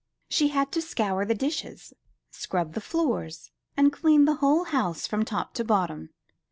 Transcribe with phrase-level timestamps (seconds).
[0.29, 1.93] She had to scour the dishes,
[2.31, 6.09] scrub the floors, and clean the whole house from top to bottom.